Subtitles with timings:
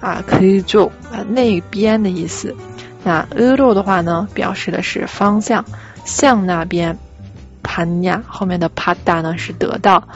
[0.00, 2.54] 啊，可以做啊那边的意思？
[3.02, 5.64] 那俄罗的话呢，表示的是方向，
[6.04, 6.98] 向那边
[7.73, 10.07] 盘呀，后面的帕达呢是得到。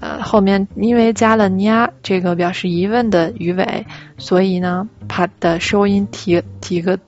[0.00, 3.84] 呃，后面因为加了呀这个表示疑问的语尾，
[4.16, 7.00] 所以呢，它的收音提提个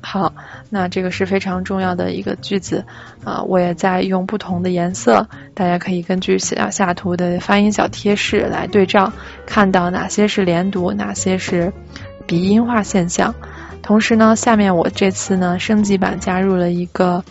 [0.00, 0.32] 好，
[0.70, 2.84] 那这个是非常重要的一个句子
[3.24, 3.42] 啊！
[3.42, 9.12] 我也在用不同的颜色，大家可以根据下下图的发音小贴士来对照，
[9.46, 11.72] 看到哪些是连读，哪些是。
[12.31, 13.35] 鼻音化现象，
[13.81, 17.21] 同时呢，下面我这次呢升级版加入了一个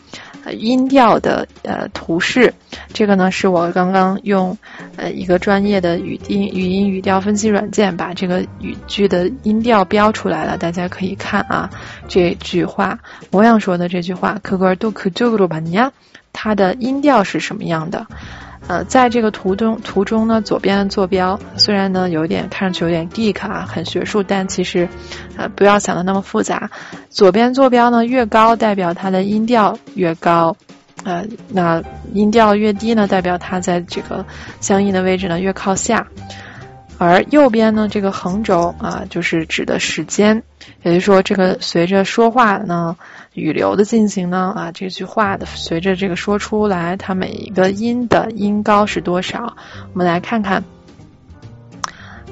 [0.53, 2.53] 音调的呃图示，
[2.93, 4.59] 这个呢是我刚刚用
[4.97, 11.71] 呃一个专业的语音语音语调分析软件把这个语句的音调标出来了，大家可以看啊
[12.07, 12.99] 这句话
[13.31, 15.93] 模样说的这句话，可个都可就个吧呀，
[16.35, 18.07] 它的音调是什么样的？
[18.69, 24.89] 呃，在这个图中图中呢，左边的坐标虽然呢有点看上去有点 geek 啊，很学术，但其实
[25.37, 26.71] 呃不要想的那么复杂。
[27.09, 30.57] 左边坐标呢越高，代表它的音调越高，
[31.03, 34.25] 呃，那音调越低呢，代表它在这个
[34.61, 36.07] 相应的位置呢越靠下。
[37.03, 40.43] 而右边呢，这个横轴啊，就是指的时间，
[40.83, 42.95] 也就是说，这个随着说话呢，
[43.33, 49.57] 语流的进行呢，啊，这句话的随着这个说出来，它每一个音的音高是多少？
[49.95, 50.63] 我们来看看，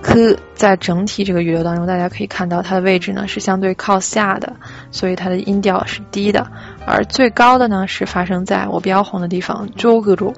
[0.02, 4.52] 科在整体这个语流当中，大家可以看到它的位置呢是相对靠下的，
[4.90, 6.46] 所以它的音调是低的，
[6.86, 10.34] 而最高的呢是发生在我标红的地方，周格鲁。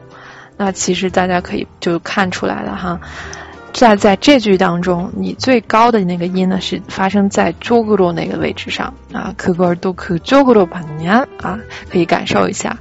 [0.56, 3.00] 那其实大家可以就看出来了哈。
[3.73, 10.45] 在在这句当中，你最高的那个音呢是发生在 j o g r o 那个位置上啊 k g o r d o k j o
[10.45, 11.59] g r o p a n y a 啊，
[11.91, 12.79] 可以感受一下。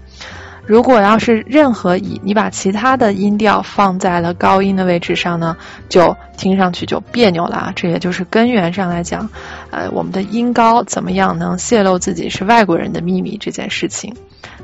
[0.66, 5.58] 如果要是任何以你把其他的音调放在了高音的位置上呢，
[5.90, 7.72] 就听上去就别扭了。
[7.76, 9.30] 这也就是根源上来讲，
[9.72, 14.16] 呃，我们的音高怎么样能泄露自己是外国人的秘密这件事情。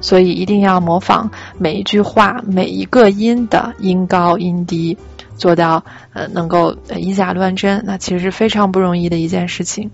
[0.02, 4.98] 所以一定要模仿每一句话每一个音的音高音低。
[5.38, 5.84] 做到
[6.14, 9.92] 呃能够以假乱真，那其实是非常不容易的一件事情。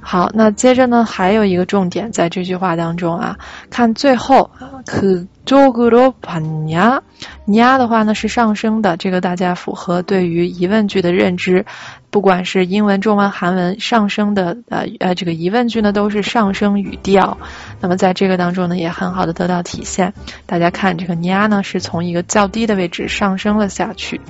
[0.00, 3.38] 好，那接着呢，还有一个重点在这句话当中啊，
[3.68, 4.50] 看最后
[4.86, 7.01] 可조그로받냐
[7.47, 11.65] 냐的话呢是上升的，这个大家符合对于疑问句的认知。
[12.09, 17.39] 不管是英文、中文、韩文，上升的呃呃这个疑问句呢都是上升语调。
[17.81, 20.13] 那么在这个当中呢，也很好的得到体现。
[20.45, 24.21] 大家看这个尼亚呢，是从一个较低的位置上升了下去，